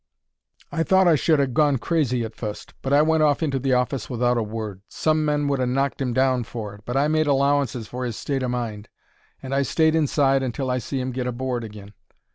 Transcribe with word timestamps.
I 0.71 0.81
thought 0.81 1.07
I 1.07 1.13
should 1.13 1.39
'ave 1.39 1.51
gone 1.51 1.77
crazy 1.77 2.23
at 2.23 2.33
fust, 2.35 2.73
but 2.81 2.91
I 2.91 3.03
went 3.03 3.21
off 3.21 3.43
into 3.43 3.59
the 3.59 3.73
office 3.73 4.09
without 4.09 4.35
a 4.35 4.41
word. 4.41 4.81
Some 4.87 5.23
men 5.23 5.47
would 5.47 5.59
ha' 5.59 5.67
knocked 5.67 6.01
'im 6.01 6.11
down 6.11 6.43
for 6.43 6.73
it, 6.73 6.81
but 6.85 6.97
I 6.97 7.07
made 7.07 7.27
allowances 7.27 7.87
for 7.87 8.03
'is 8.03 8.15
state 8.15 8.41
o' 8.41 8.47
mind, 8.47 8.89
and 9.43 9.53
I 9.53 9.61
stayed 9.61 9.93
inside 9.93 10.41
until 10.41 10.71
I 10.71 10.79
see 10.79 10.99
'im 10.99 11.11
get 11.11 11.27
aboard 11.27 11.63
agin. 11.63 11.93